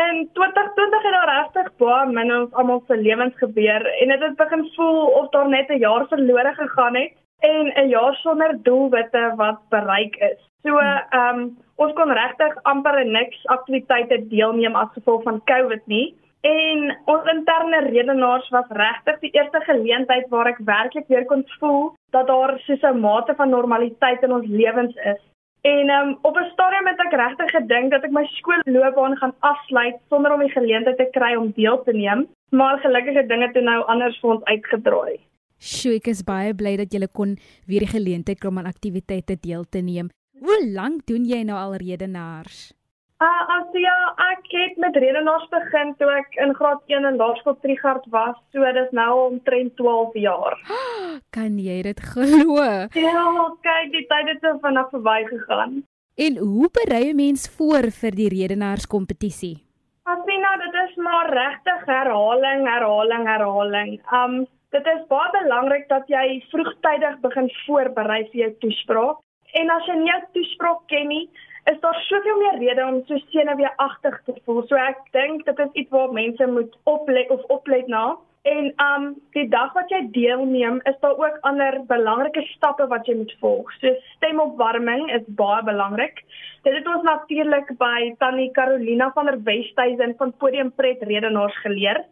In 0.00 0.26
2020 0.40 1.06
het 1.06 1.14
daar 1.14 1.30
regtig 1.30 1.70
baie 1.84 2.10
min 2.10 2.34
ons 2.40 2.58
almal 2.58 2.82
se 2.88 2.98
lewens 2.98 3.38
gebeur 3.38 3.86
en 4.00 4.16
dit 4.16 4.26
het 4.26 4.34
begin 4.42 4.66
voel 4.74 5.00
of 5.22 5.30
daar 5.30 5.46
net 5.54 5.70
'n 5.70 5.78
jaar 5.78 6.08
verlore 6.10 6.54
gegaan 6.58 6.98
het 6.98 7.14
en 7.38 7.72
'n 7.74 7.88
jaar 7.88 8.14
sonder 8.14 8.62
doelwitte 8.62 9.32
wat 9.36 9.58
bereik 9.68 10.16
is. 10.16 10.40
So, 10.62 10.78
ehm 10.78 11.38
um, 11.38 11.56
ons 11.76 11.92
kon 11.92 12.12
regtig 12.12 12.62
amper 12.62 13.06
niks 13.06 13.46
aktiwiteite 13.46 14.28
deelneem 14.28 14.74
as 14.74 14.92
gevolg 14.92 15.22
van 15.22 15.42
COVID 15.44 15.86
nie. 15.86 16.16
En 16.40 16.98
ons 17.04 17.30
interne 17.32 17.80
redenaars 17.80 18.48
was 18.48 18.68
regtig 18.68 19.18
die 19.18 19.30
eerste 19.30 19.60
geleentheid 19.60 20.28
waar 20.28 20.46
ek 20.46 20.58
werklik 20.64 21.06
weer 21.08 21.24
kon 21.24 21.44
voel 21.58 21.94
dat 22.10 22.26
daar 22.26 22.58
so 22.58 22.74
'n 22.92 23.00
mate 23.00 23.34
van 23.34 23.50
normaliteit 23.50 24.22
in 24.22 24.32
ons 24.32 24.46
lewens 24.46 24.94
is. 24.94 25.22
En 25.60 25.90
um, 25.90 26.18
op 26.22 26.36
'n 26.36 26.50
stadium 26.52 26.86
het 26.86 27.00
ek 27.00 27.12
regtig 27.12 27.50
gedink 27.50 27.90
dat 27.90 28.04
ek 28.04 28.10
my 28.10 28.24
skoolloopbaan 28.24 29.16
gaan 29.16 29.34
afsluit 29.38 29.96
sonder 30.08 30.32
om 30.32 30.40
die 30.40 30.50
geleentheid 30.58 30.96
te 30.96 31.08
kry 31.10 31.34
om 31.34 31.52
deel 31.54 31.82
te 31.82 31.92
neem, 31.92 32.26
maar 32.50 32.78
gelukkig 32.78 33.14
het 33.14 33.28
dinge 33.28 33.50
toe 33.52 33.62
nou 33.62 33.84
anders 33.84 34.20
vir 34.20 34.30
ons 34.30 34.44
uitgedraai. 34.44 35.18
Sjoe, 35.58 35.96
ek 35.96 36.08
is 36.12 36.22
baie 36.22 36.54
bly 36.54 36.76
dat 36.76 36.92
jy 36.92 37.06
kon 37.12 37.36
weer 37.66 37.84
die 37.86 37.92
geleentheid 37.92 38.40
kry 38.40 38.50
om 38.52 38.58
aan 38.58 38.70
aktiwiteite 38.70 39.38
deel 39.40 39.64
te 39.64 39.80
neem. 39.80 40.10
Hoe 40.40 40.58
lank 40.68 41.06
doen 41.06 41.25
jy 41.25 41.42
nou 41.48 41.56
al 41.56 41.78
redenaars? 41.80 42.72
Uh, 43.16 43.44
as 43.48 43.72
ja, 43.72 43.96
ek 44.20 44.44
het 44.52 44.75
met 44.76 44.96
redenaars 45.00 45.46
begin 45.48 45.94
toe 45.96 46.10
ek 46.12 46.34
in 46.36 46.50
graad 46.58 46.82
1 46.92 47.06
in 47.08 47.16
Laerskool 47.16 47.56
Trigard 47.62 48.04
was, 48.12 48.36
so 48.52 48.72
dis 48.76 48.90
nou 48.92 49.12
omtrent 49.30 49.72
12 49.80 50.18
jaar. 50.20 50.58
Kan 51.36 51.56
jy 51.56 51.78
dit 51.86 52.02
glo? 52.12 52.66
Ja, 52.92 53.22
kyk, 53.64 53.94
die 53.94 54.04
tyd 54.10 54.28
het 54.34 54.44
so 54.44 54.58
vinnig 54.60 54.90
verbygegaan. 54.92 55.78
En 56.16 56.36
hoe 56.36 56.68
berei 56.72 57.12
'n 57.12 57.16
mens 57.16 57.48
voor 57.56 57.88
vir 58.00 58.12
die 58.20 58.28
redenaarskompetisie? 58.28 59.56
Asina, 60.04 60.50
dit 60.60 60.76
is 60.84 60.96
maar 60.96 61.32
regtig 61.32 61.88
herhaling, 61.88 62.68
herhaling, 62.68 63.25
herhaling. 63.26 63.96
Um 64.12 64.46
Dit 64.75 64.87
is 64.90 65.02
baie 65.11 65.30
belangrik 65.35 65.88
dat 65.88 66.08
jy 66.11 66.40
vroegtydig 66.50 67.20
begin 67.23 67.50
voorberei 67.64 68.23
vir 68.32 68.40
jou 68.40 68.52
toespraak. 68.64 69.20
En 69.61 69.70
as 69.70 69.87
jy 69.87 69.99
nie 70.00 70.11
jou 70.11 70.23
toespraak 70.35 70.80
ken 70.90 71.06
nie, 71.12 71.26
is 71.70 71.78
daar 71.82 71.99
soveel 72.06 72.38
meer 72.42 72.58
redes 72.62 72.85
om 72.85 72.99
so 73.06 73.18
senuweeagtig 73.32 74.16
te 74.26 74.35
voel. 74.44 74.62
So 74.66 74.78
ek 74.78 75.02
dink 75.16 75.46
dit 75.46 75.62
is 75.64 75.78
iets 75.82 75.94
waar 75.94 76.12
mense 76.14 76.49
moet 76.50 76.75
oplet 76.85 77.30
of 77.30 77.46
oplet 77.58 77.87
na. 77.90 78.16
En 78.46 78.68
um 78.82 79.06
die 79.35 79.46
dag 79.50 79.73
wat 79.75 79.90
jy 79.90 80.04
deelneem, 80.14 80.78
is 80.90 80.99
daar 81.02 81.16
ook 81.18 81.38
ander 81.49 81.80
belangrike 81.88 82.44
stappe 82.52 82.87
wat 82.90 83.06
jy 83.06 83.16
moet 83.23 83.35
volg. 83.40 83.73
So 83.80 83.94
stemopwarming 84.16 85.08
is 85.14 85.26
baie 85.40 85.64
belangrik. 85.66 86.23
Dit 86.66 86.75
het 86.78 86.87
ons 86.90 87.06
natuurlik 87.06 87.73
by 87.78 88.12
Tannie 88.23 88.52
Carolina 88.54 89.11
van 89.14 89.30
der 89.30 89.40
Westhuizen 89.46 90.14
van 90.18 90.35
Podium 90.42 90.70
Pret 90.75 91.02
Redenaars 91.02 91.58
geleer. 91.64 92.04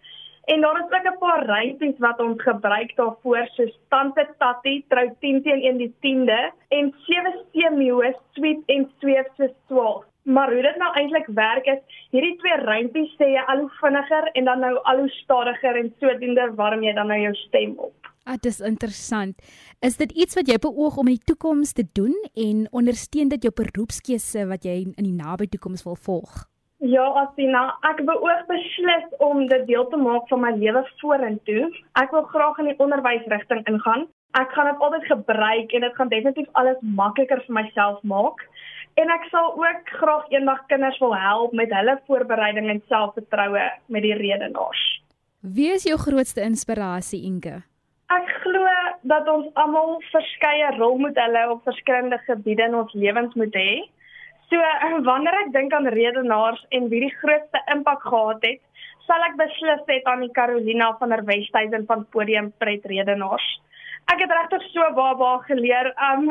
En 0.44 0.60
daar 0.60 0.76
is 0.76 0.92
ook 0.96 1.06
'n 1.12 1.18
paar 1.18 1.46
rympies 1.46 1.98
wat 1.98 2.20
ons 2.20 2.42
gebruik 2.42 2.96
daarvoor, 2.96 3.48
so 3.54 3.64
Tante 3.88 4.28
Tattie 4.38 4.84
trou 4.88 5.10
10 5.20 5.42
teen 5.42 5.62
1 5.62 5.76
die 5.76 5.94
10de 6.00 6.52
en 6.68 6.94
sewe 7.06 7.44
seemeeue 7.52 8.16
sweet 8.32 8.60
en 8.66 8.90
sweef 8.98 9.26
so 9.36 9.48
12. 9.66 10.04
Maar 10.22 10.52
hoe 10.52 10.62
dit 10.62 10.76
nou 10.76 10.92
eintlik 10.94 11.26
werk 11.26 11.66
is, 11.66 11.80
hierdie 12.10 12.36
twee 12.36 12.56
rympies 12.56 13.10
sê 13.18 13.26
jy 13.34 13.42
al 13.46 13.58
hoe 13.58 13.70
vinniger 13.80 14.30
en 14.32 14.44
dan 14.44 14.60
nou 14.60 14.78
al 14.82 14.98
hoe 14.98 15.08
stadiger 15.08 15.76
en 15.76 15.94
sodoende 16.00 16.54
warm 16.54 16.82
jy 16.82 16.92
dan 16.92 17.06
nou 17.06 17.20
jou 17.20 17.34
stem 17.34 17.74
op. 17.76 17.94
Ah, 18.24 18.38
dis 18.40 18.60
interessant. 18.60 19.36
Is 19.80 19.96
dit 19.96 20.12
iets 20.12 20.34
wat 20.34 20.48
jy 20.48 20.56
beoog 20.56 20.96
om 20.96 21.10
in 21.12 21.18
die 21.18 21.28
toekoms 21.28 21.72
te 21.72 21.84
doen 21.92 22.14
en 22.34 22.64
ondersteun 22.72 23.28
dit 23.28 23.42
jou 23.42 23.52
beroepskeuse 23.52 24.46
wat 24.48 24.64
jy 24.64 24.80
in 24.96 25.04
die 25.04 25.12
nabye 25.12 25.48
toekoms 25.48 25.84
wil 25.84 25.96
volg? 25.96 26.53
Ja, 26.84 27.04
Asina, 27.16 27.62
ek 27.88 28.02
beoog 28.04 28.42
beslis 28.44 29.04
om 29.24 29.46
dit 29.48 29.62
deel 29.70 29.86
te 29.88 29.96
maak 29.96 30.26
van 30.28 30.42
my 30.42 30.50
lewe 30.52 30.82
vorentoe. 31.00 31.70
Ek 31.96 32.12
wil 32.12 32.26
graag 32.28 32.58
in 32.60 32.68
die 32.68 32.76
onderwysrigting 32.76 33.62
ingaan. 33.70 34.04
Ek 34.36 34.52
gaan 34.52 34.68
dit 34.68 34.82
altyd 34.84 35.06
gebruik 35.08 35.72
en 35.72 35.86
dit 35.86 35.96
gaan 35.96 36.10
definitief 36.12 36.50
alles 36.60 36.82
makliker 36.98 37.40
vir 37.46 37.56
myself 37.56 38.02
maak. 38.04 38.44
En 39.00 39.08
ek 39.16 39.24
sal 39.32 39.54
ook 39.56 39.94
graag 39.96 40.28
eendag 40.34 40.60
kinders 40.68 41.00
wil 41.00 41.16
help 41.16 41.56
met 41.56 41.72
hulle 41.72 41.96
voorbereiding 42.10 42.68
en 42.68 42.82
selfvertroue 42.92 43.64
met 43.88 44.04
die 44.04 44.14
redenaars. 44.20 44.84
Wie 45.40 45.72
is 45.72 45.88
jou 45.88 45.96
grootste 46.04 46.44
inspirasie, 46.44 47.24
Inge? 47.24 47.62
Ek 48.12 48.28
glo 48.44 48.68
dat 49.08 49.28
ons 49.32 49.48
almal 49.56 49.96
verskeie 50.12 50.76
rolmodelle 50.76 51.48
op 51.56 51.64
verskillende 51.64 52.20
gebiede 52.28 52.68
in 52.68 52.76
ons 52.84 52.92
lewens 52.92 53.32
moet 53.40 53.56
hê. 53.56 53.70
So 54.50 54.60
wanneer 55.08 55.36
ek 55.44 55.52
dink 55.52 55.72
aan 55.72 55.88
redenaars 55.94 56.62
en 56.76 56.88
wie 56.92 57.00
die 57.06 57.14
grootste 57.20 57.60
impak 57.72 58.02
gehad 58.04 58.42
het, 58.44 58.60
sal 59.06 59.22
ek 59.26 59.38
beslis 59.40 59.84
sê 59.88 60.00
aan 60.10 60.24
die 60.24 60.32
Carolina 60.36 60.90
van 61.00 61.12
der 61.14 61.24
Westhuizen 61.28 61.86
van 61.88 62.04
Podium 62.12 62.50
Pret 62.58 62.84
Redenaars. 62.90 63.46
Ek 64.12 64.20
het 64.20 64.32
regtig 64.32 64.66
so 64.72 64.84
baie 64.96 65.16
baie 65.20 65.40
geleer. 65.48 65.92
Um 66.10 66.28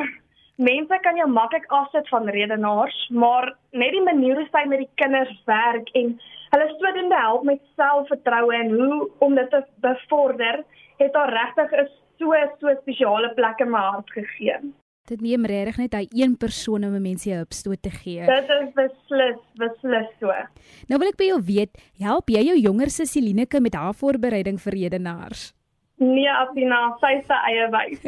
mense 0.61 0.99
kan 1.01 1.17
jou 1.17 1.25
maklik 1.29 1.65
afsit 1.73 2.09
van 2.13 2.29
redenaars, 2.29 2.97
maar 3.09 3.49
net 3.71 3.95
die 3.95 4.03
manier 4.05 4.37
hoe 4.37 4.45
sy 4.51 4.61
met 4.69 4.83
die 4.83 4.91
kinders 5.01 5.33
werk 5.49 5.89
en 5.97 6.13
hulle 6.53 6.69
sodoende 6.75 7.17
help 7.17 7.47
met 7.49 7.63
selfvertroue 7.79 8.53
en 8.59 8.69
hoe 8.77 8.99
om 9.25 9.33
dit 9.35 9.49
te 9.49 9.63
bevorder, 9.81 10.61
het 11.01 11.17
haar 11.17 11.33
regtig 11.33 11.73
'n 11.73 11.89
so 12.19 12.33
so 12.59 12.75
spesiale 12.81 13.33
plek 13.33 13.59
in 13.59 13.71
my 13.71 13.79
hart 13.79 14.11
gegee. 14.11 14.61
Dit 15.03 15.19
neem 15.19 15.43
regtig 15.43 15.75
net 15.81 15.95
hy 15.97 16.05
een 16.15 16.37
persoon 16.39 16.85
om 16.87 16.93
'n 16.95 17.01
mens 17.03 17.23
se 17.23 17.35
hupstoot 17.35 17.81
te 17.83 17.89
gee. 17.91 18.23
Dit 18.23 18.49
is 18.49 18.69
beslis, 18.73 19.39
beslis 19.59 20.07
so. 20.19 20.31
Nou 20.87 20.99
wil 20.99 21.09
ek 21.09 21.17
by 21.17 21.27
jou 21.27 21.41
weet, 21.43 21.71
help 21.99 22.29
jy 22.29 22.43
jou 22.47 22.55
jonger 22.55 22.89
sussie 22.89 23.21
Lineke 23.21 23.59
met 23.59 23.75
haar 23.75 23.93
voorbereiding 23.93 24.61
vir 24.61 24.73
redenaars? 24.73 25.51
Nee, 25.97 26.29
Afina, 26.31 26.95
sy 27.01 27.19
se 27.27 27.33
eie 27.33 27.67
wys. 27.75 27.99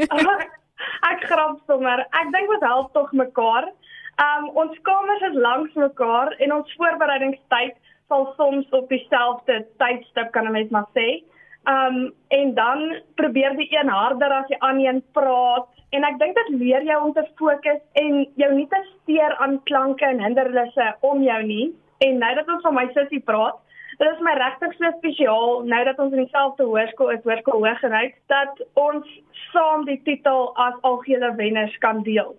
ek 1.11 1.19
grap 1.27 1.59
sommer. 1.67 1.99
Ek 1.99 2.31
dink 2.31 2.49
ons 2.49 2.63
help 2.63 2.93
tog 2.93 3.11
mekaar. 3.11 3.67
Um 4.15 4.49
ons 4.55 4.79
kamers 4.87 5.21
is 5.21 5.35
langs 5.35 5.73
mekaar 5.73 6.31
en 6.39 6.53
ons 6.53 6.75
voorbereidingstyd 6.77 7.75
val 8.07 8.33
soms 8.37 8.71
op 8.71 8.87
dieselfde 8.89 9.65
tydstip 9.77 10.31
kan 10.31 10.47
'n 10.47 10.51
mens 10.51 10.71
maar 10.71 10.87
sê. 10.95 11.23
Um 11.65 12.13
en 12.27 12.53
dan 12.53 13.01
probeer 13.15 13.55
die 13.57 13.69
een 13.71 13.89
harder 13.89 14.31
as 14.31 14.47
die 14.47 14.61
ander 14.61 14.87
een 14.87 15.03
praat 15.11 15.67
En 15.95 16.03
ek 16.03 16.17
dink 16.19 16.35
dit 16.35 16.49
leer 16.59 16.83
jou 16.83 16.97
om 17.07 17.13
te 17.15 17.23
fokus 17.39 17.81
en 17.99 18.23
jou 18.39 18.49
nie 18.55 18.67
te 18.71 18.81
steur 18.87 19.35
aan 19.43 19.59
klanke 19.69 20.07
en 20.07 20.23
hindernisse 20.23 20.87
om 21.07 21.21
jou 21.23 21.37
nie. 21.45 21.67
En 22.03 22.17
nou 22.19 22.31
dat 22.35 22.49
ons 22.51 22.65
van 22.65 22.75
my 22.75 22.85
sussie 22.95 23.21
praat, 23.23 23.61
dit 24.01 24.09
is 24.09 24.23
my 24.27 24.33
regtig 24.35 24.73
so 24.75 24.91
spesiaal 24.97 25.63
nou 25.69 25.79
dat 25.87 26.01
ons 26.03 26.15
in 26.17 26.25
dieselfde 26.25 26.67
hoërskool 26.67 27.13
is, 27.15 27.23
hoërskool 27.23 27.63
Hooggeruit, 27.63 28.17
dat 28.33 28.59
ons 28.81 29.07
saam 29.53 29.85
die 29.87 30.01
titel 30.03 30.51
as 30.59 30.75
algehele 30.83 31.31
wenners 31.39 31.77
kan 31.85 32.03
deel. 32.03 32.35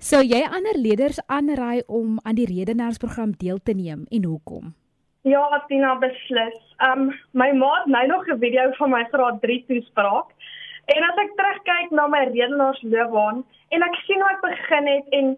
Sou 0.00 0.22
jy 0.24 0.40
ander 0.48 0.80
leerders 0.80 1.20
aanraai 1.28 1.84
om 1.86 2.18
aan 2.24 2.40
die 2.40 2.48
redenaarsprogram 2.50 3.36
deel 3.38 3.60
te 3.62 3.76
neem 3.76 4.06
en 4.10 4.26
hoekom? 4.26 4.72
Ja, 5.22 5.64
Tina 5.68 5.94
beslis. 6.00 6.58
Um 6.80 7.10
my 7.32 7.52
ma 7.52 7.74
het 7.78 7.86
nou 7.86 8.06
nog 8.06 8.26
'n 8.26 8.38
video 8.38 8.70
van 8.72 8.90
my 8.90 9.04
graad 9.12 9.40
3 9.40 9.64
toespraak 9.66 10.32
En 10.90 11.06
as 11.06 11.18
ek 11.22 11.34
terugkyk 11.38 11.92
na 11.94 12.06
my 12.10 12.24
redenaarsloopbaan 12.32 13.42
en 13.74 13.84
ek 13.86 13.98
sien 14.06 14.22
hoe 14.22 14.30
ek 14.32 14.40
begin 14.42 14.88
het 14.90 15.12
en 15.18 15.28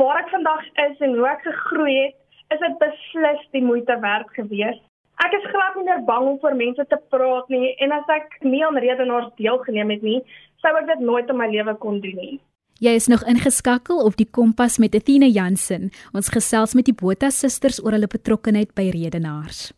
waar 0.00 0.22
ek 0.22 0.32
vandag 0.32 0.64
is 0.86 1.04
en 1.06 1.14
hoe 1.18 1.28
ek 1.30 1.44
gegroei 1.46 1.94
het, 1.98 2.16
is 2.54 2.62
dit 2.64 2.78
beslis 2.80 3.44
die 3.54 3.62
moeite 3.64 3.96
werd 4.02 4.32
gewees. 4.38 4.80
Ek 5.22 5.36
is 5.38 5.50
glad 5.52 5.76
nie 5.78 5.86
meer 5.86 6.02
bang 6.08 6.26
om 6.32 6.38
voor 6.42 6.58
mense 6.58 6.86
te 6.90 6.98
praat 7.14 7.52
nie 7.52 7.74
en 7.84 7.94
as 7.94 8.10
ek 8.16 8.40
nie 8.42 8.64
aan 8.66 8.80
redenaars 8.82 9.30
deelgeneem 9.38 9.94
het 9.94 10.02
nie, 10.02 10.18
sou 10.64 10.74
ek 10.80 10.88
dit 10.90 11.04
nooit 11.06 11.30
in 11.30 11.38
my 11.38 11.46
lewe 11.52 11.76
kon 11.84 12.00
doen 12.02 12.18
nie. 12.18 12.34
Jy 12.82 12.96
is 12.98 13.04
nog 13.06 13.22
ingeskakel 13.30 14.00
op 14.02 14.16
die 14.18 14.26
Kompas 14.26 14.80
met 14.82 14.96
Athena 14.98 15.28
Jansen. 15.30 15.92
Ons 16.18 16.32
gesels 16.34 16.72
met 16.74 16.88
die 16.88 16.94
Botha 16.98 17.28
susters 17.30 17.78
oor 17.78 17.94
hulle 17.94 18.08
betrokkeheid 18.10 18.72
by 18.74 18.88
redenaars. 18.90 19.68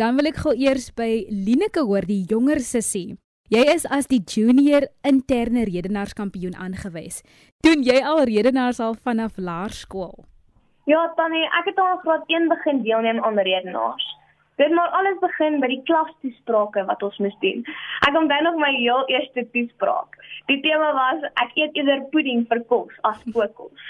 Dan 0.00 0.16
wil 0.16 0.30
ek 0.30 0.40
gou 0.46 0.54
eers 0.56 0.86
by 0.96 1.26
Lineke 1.28 1.84
hoor, 1.84 2.08
die 2.08 2.22
jonger 2.30 2.62
sussie. 2.64 3.18
Jy 3.52 3.66
is 3.74 3.84
as 3.92 4.08
die 4.08 4.22
junior 4.24 4.86
interne 5.04 5.66
redenaarskampioen 5.68 6.56
aangewys. 6.56 7.20
Doen 7.60 7.84
jy 7.84 8.00
al 8.00 8.24
redenaars 8.32 8.80
al 8.80 8.96
vanaf 8.96 9.36
laerskool? 9.36 10.24
Ja, 10.88 11.04
tannie, 11.20 11.44
ek 11.60 11.74
het 11.74 11.84
al 11.84 12.00
graad 12.00 12.24
1 12.32 12.48
begin 12.48 12.80
deelneem 12.86 13.20
aan 13.28 13.36
redenaars. 13.36 14.08
Dit 14.56 14.72
maar 14.72 14.88
alles 14.96 15.20
begin 15.20 15.60
by 15.60 15.68
die 15.68 15.82
klastoesprake 15.84 16.88
wat 16.88 17.04
ons 17.04 17.20
moes 17.20 17.36
doen. 17.44 17.60
Ek 18.08 18.16
onthou 18.16 18.40
nog 18.48 18.56
my 18.56 18.72
heel 18.80 19.04
eerste 19.12 19.44
toespraak. 19.52 20.16
Die 20.48 20.60
tema 20.64 20.92
was 20.96 21.24
ek 21.42 21.56
eet 21.60 21.74
eerder 21.76 22.06
pudding 22.12 22.46
vir 22.48 22.62
kos 22.70 22.92
as 23.04 23.18
voetkos. 23.34 23.88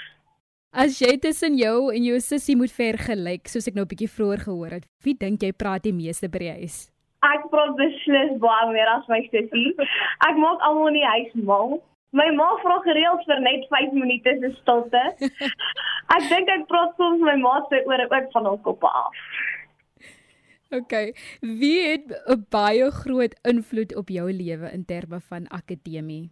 As 0.69 0.99
jy 1.01 1.15
tussen 1.17 1.55
jou 1.57 1.89
en 1.89 2.03
jou 2.05 2.17
sussie 2.21 2.55
moet 2.59 2.73
vergelyk, 2.75 3.47
soos 3.49 3.67
ek 3.67 3.75
nou 3.75 3.85
'n 3.87 3.91
bietjie 3.91 4.11
vroeër 4.15 4.41
gehoor 4.45 4.73
het, 4.77 4.85
wie 5.03 5.15
dink 5.15 5.41
jy 5.41 5.51
praat 5.51 5.83
die 5.83 5.95
meeste 5.95 6.27
by 6.29 6.39
die 6.39 6.55
huis? 6.59 6.91
Ek 7.23 7.47
praat 7.51 7.75
beslis 7.79 8.37
baie 8.43 8.71
meer 8.71 8.87
as 8.87 9.07
my 9.07 9.21
sussie. 9.31 9.73
Ek 10.27 10.35
maak 10.37 10.59
almal 10.61 10.91
in 10.91 10.99
die 10.99 11.09
huis 11.15 11.33
mal. 11.35 11.81
My 12.11 12.29
ma 12.33 12.47
vra 12.61 12.79
gereeld 12.85 13.25
vir 13.25 13.39
net 13.39 13.65
5 13.69 13.93
minute 13.93 14.35
se 14.41 14.49
stilte. 14.61 15.03
Ek 16.15 16.23
dink 16.29 16.49
ek 16.49 16.65
praat 16.67 16.95
soms 16.97 17.21
my 17.21 17.35
ma 17.37 17.59
se 17.69 17.83
ore 17.85 18.07
ook 18.09 18.31
van 18.33 18.45
hul 18.49 18.57
koppe 18.65 18.87
af. 18.87 19.13
OK. 20.71 20.93
Wie 21.41 21.81
het 21.85 22.09
'n 22.27 22.45
baie 22.49 22.91
groot 22.91 23.35
invloed 23.43 23.95
op 23.95 24.09
jou 24.09 24.31
lewe 24.31 24.71
in 24.73 24.85
terme 24.85 25.19
van 25.19 25.47
akademie? 25.47 26.31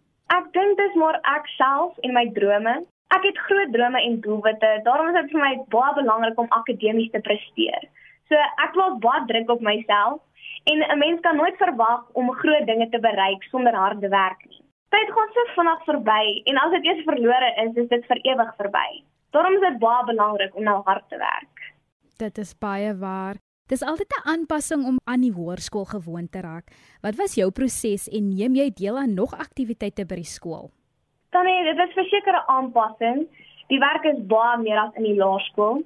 Dink 0.58 0.78
dis 0.78 0.94
maar 0.98 1.20
ek 1.36 1.46
self 1.54 1.98
en 2.02 2.16
my 2.18 2.26
drome. 2.36 2.78
Ek 3.14 3.24
het 3.24 3.44
groot 3.48 3.72
drome 3.72 4.00
en 4.02 4.20
doelwitte. 4.20 4.70
Daarom 4.84 5.10
is 5.10 5.20
dit 5.22 5.34
vir 5.34 5.44
my 5.44 5.52
baie 5.74 5.94
belangrik 6.00 6.40
om 6.42 6.50
akademies 6.60 7.12
te 7.14 7.22
presteer. 7.24 7.86
So 8.28 8.48
ek 8.64 8.74
plaas 8.74 8.98
baie 9.04 9.22
druk 9.30 9.54
op 9.54 9.62
myself 9.64 10.18
En 10.64 10.78
'n 10.92 10.98
mens 10.98 11.20
kan 11.20 11.36
nooit 11.36 11.56
verwag 11.56 12.02
om 12.12 12.32
groot 12.32 12.66
dinge 12.66 12.88
te 12.88 13.00
bereik 13.00 13.42
sonder 13.42 13.74
harde 13.74 14.08
werk 14.08 14.44
nie. 14.48 14.62
Tyd 14.88 15.10
gaan 15.12 15.30
so 15.32 15.44
vinnig 15.54 15.84
verby 15.84 16.42
en 16.44 16.56
as 16.56 16.70
dit 16.70 16.84
eers 16.84 17.04
verlore 17.04 17.50
is, 17.64 17.74
is 17.74 17.88
dit 17.88 18.06
vir 18.06 18.18
ewig 18.22 18.54
verby. 18.56 19.02
Daarom 19.30 19.54
is 19.54 19.60
dit 19.60 19.78
baie 19.78 20.04
belangrik 20.04 20.54
om 20.54 20.62
nou 20.62 20.82
hard 20.84 21.08
te 21.08 21.16
werk. 21.16 21.74
Dit 22.16 22.38
is 22.38 22.58
baie 22.58 22.96
waar. 22.96 23.36
Dis 23.68 23.82
altyd 23.82 24.12
'n 24.16 24.28
aanpassing 24.32 24.84
om 24.84 24.96
aan 25.04 25.20
die 25.20 25.32
hoërskool 25.32 25.84
gewoon 25.84 26.28
te 26.28 26.40
raak. 26.40 26.66
Wat 27.02 27.16
was 27.16 27.34
jou 27.34 27.50
proses 27.50 28.08
en 28.08 28.28
neem 28.28 28.54
jy 28.54 28.70
deel 28.72 28.96
aan 28.98 29.14
nog 29.14 29.32
aktiwiteite 29.34 30.06
by 30.06 30.14
die 30.14 30.32
skool? 30.36 30.70
Dan 31.30 31.44
nee, 31.44 31.64
dit 31.64 31.88
is 31.88 31.92
verseker 31.92 32.34
'n 32.34 32.48
aanpassing. 32.56 33.18
Die 33.68 33.78
werk 33.78 34.04
is 34.04 34.26
baie 34.26 34.58
meer 34.58 34.78
as 34.78 34.94
in 34.94 35.02
die 35.02 35.16
laerskool. 35.16 35.84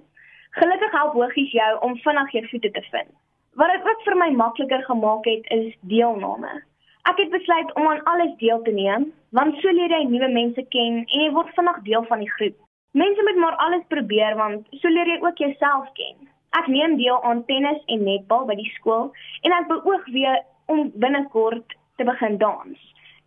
Gelukkig 0.50 0.92
help 0.92 1.12
hoogies 1.12 1.50
jou 1.50 1.78
om 1.80 1.96
vinnig 1.96 2.30
jou 2.32 2.46
voete 2.48 2.70
te 2.70 2.82
vind. 2.90 3.10
Wat 3.54 3.70
dit 3.72 3.82
wat 3.82 4.02
vir 4.04 4.16
my 4.16 4.30
makliker 4.30 4.82
gemaak 4.82 5.24
het 5.24 5.44
is 5.50 5.74
deelname. 5.80 6.62
Ek 7.02 7.16
het 7.18 7.30
besluit 7.30 7.74
om 7.74 7.86
aan 7.88 8.04
alles 8.04 8.36
deel 8.38 8.62
te 8.62 8.70
neem, 8.70 9.12
want 9.30 9.60
so 9.60 9.70
leer 9.70 9.90
jy 9.90 10.04
nuwe 10.04 10.28
mense 10.28 10.62
ken 10.68 11.04
en 11.06 11.20
jy 11.20 11.30
word 11.32 11.54
vinnig 11.54 11.82
deel 11.82 12.04
van 12.04 12.18
die 12.18 12.30
groep. 12.30 12.56
Mense 12.92 13.22
moet 13.22 13.36
maar 13.36 13.56
alles 13.56 13.82
probeer 13.88 14.36
want 14.36 14.66
so 14.70 14.88
leer 14.88 15.06
jy 15.06 15.18
ook 15.20 15.36
jouself 15.36 15.88
ken. 15.92 16.31
Ek 16.59 16.66
neem 16.68 16.97
deel 16.97 17.23
aan 17.23 17.44
tennis 17.49 17.80
en 17.87 18.04
netbal 18.04 18.47
by 18.47 18.56
die 18.59 18.73
skool 18.76 19.12
en 19.42 19.54
ek 19.59 19.68
beoog 19.68 20.09
weer 20.16 20.42
om 20.73 20.90
binnekort 20.94 21.76
te 21.97 22.04
begin 22.04 22.38
dans. 22.38 22.78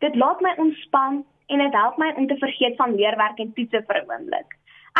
Dit 0.04 0.16
laat 0.16 0.42
my 0.42 0.54
ontspan 0.62 1.24
en 1.48 1.64
dit 1.64 1.74
help 1.74 1.98
my 1.98 2.12
om 2.18 2.28
te 2.28 2.38
vergeet 2.42 2.76
van 2.82 2.96
leerwerk 2.96 3.40
en 3.40 3.54
toetse 3.54 3.82
vir 3.88 4.02
'n 4.02 4.12
oomblik. 4.12 4.50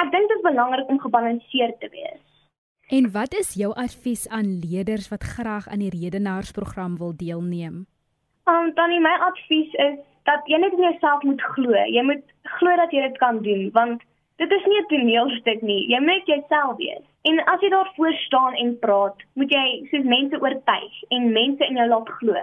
Ek 0.02 0.12
dink 0.12 0.28
dit 0.30 0.38
is 0.38 0.48
belangrik 0.50 0.90
om 0.90 1.00
gebalanseerd 1.00 1.80
te 1.80 1.90
wees. 1.90 2.24
En 2.90 3.12
wat 3.12 3.34
is 3.34 3.54
jou 3.54 3.74
advies 3.74 4.30
aan 4.30 4.60
leerders 4.60 5.10
wat 5.10 5.24
graag 5.24 5.68
aan 5.68 5.80
die 5.80 5.90
redenaarsprogram 5.90 6.98
wil 6.98 7.14
deelneem? 7.18 7.86
Um 8.46 8.74
dan 8.74 9.02
my 9.02 9.16
advies 9.30 9.74
is 9.74 9.98
dat 10.24 10.42
jy 10.46 10.58
net 10.58 10.74
in 10.74 10.84
jouself 10.84 11.24
moet 11.24 11.42
glo. 11.42 11.74
Jy 11.74 12.04
moet 12.04 12.24
glo 12.44 12.76
dat 12.76 12.92
jy 12.92 13.02
dit 13.02 13.18
kan 13.18 13.42
doen 13.42 13.72
want 13.72 14.04
dit 14.42 14.52
is 14.52 14.66
nie 14.66 14.80
'n 14.82 14.88
toneelstuk 14.88 15.62
nie. 15.62 15.88
Jy 15.88 16.00
moet 16.00 16.28
jouself 16.28 16.78
wees. 16.78 17.06
En 17.24 17.40
as 17.46 17.62
jy 17.62 17.70
daar 17.70 17.92
voor 17.96 18.14
staan 18.14 18.54
en 18.54 18.80
praat, 18.80 19.18
moet 19.34 19.52
jy 19.52 19.88
soos 19.92 20.04
mense 20.04 20.42
oortuig 20.42 20.94
en 21.10 21.32
mense 21.32 21.66
in 21.66 21.76
jou 21.76 21.88
laat 21.88 22.10
glo. 22.10 22.36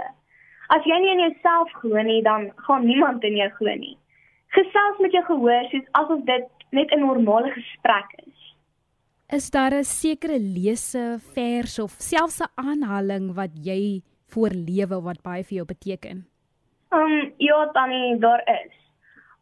As 0.69 0.85
jy 0.85 0.99
nie 1.01 1.13
in 1.13 1.19
jouself 1.19 1.73
glo 1.73 2.03
nie, 2.03 2.23
dan 2.23 2.53
gaan 2.57 2.87
niemand 2.87 3.25
in 3.25 3.37
jou 3.37 3.51
glo 3.51 3.75
nie. 3.75 3.97
Gesels 4.49 4.99
met 4.99 5.13
jou 5.13 5.25
gehoor 5.25 5.69
soos 5.71 5.89
asof 5.93 6.25
dit 6.25 6.49
net 6.71 6.91
'n 6.93 7.01
normale 7.01 7.51
gesprek 7.51 8.09
is. 8.27 8.57
Is 9.29 9.51
daar 9.51 9.73
'n 9.75 9.85
sekere 9.85 10.39
lese, 10.39 11.19
vers 11.35 11.79
of 11.79 11.91
selfs 11.91 12.41
'n 12.41 12.53
aanhaling 12.55 13.35
wat 13.35 13.51
jy 13.65 14.03
voorlewe 14.33 15.03
wat 15.03 15.23
baie 15.23 15.45
vir 15.45 15.57
jou 15.57 15.67
beteken? 15.67 16.27
Um 16.91 17.33
ja, 17.39 17.71
Tannie, 17.73 18.19
daar 18.19 18.43
is. 18.45 18.73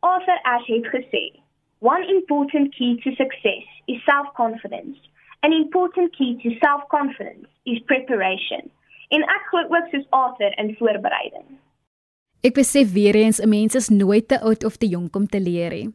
Arthur 0.00 0.40
Ashe 0.42 0.72
het 0.72 0.86
gesê, 0.86 1.40
"One 1.80 2.04
important 2.08 2.74
key 2.74 3.00
to 3.02 3.10
success 3.10 3.64
is 3.86 4.04
self-confidence. 4.04 4.98
An 5.40 5.52
important 5.52 6.16
key 6.16 6.36
to 6.42 6.50
self-confidence 6.66 7.48
is 7.64 7.82
preparation." 7.84 8.70
En 9.08 9.22
ek 9.22 9.46
glo 9.50 9.60
ook 9.76 9.88
soos 9.90 10.06
Arthur 10.10 10.58
in 10.58 10.76
voorbereiding. 10.78 11.46
Ek 12.40 12.54
besef 12.54 12.92
weer 12.92 13.14
eens 13.14 13.40
'n 13.40 13.48
mens 13.48 13.74
is 13.74 13.88
nooit 13.88 14.28
te 14.28 14.40
oud 14.40 14.64
of 14.64 14.76
te 14.76 14.86
jonk 14.86 15.16
om 15.16 15.26
te 15.26 15.40
leer 15.40 15.70
nie. 15.70 15.88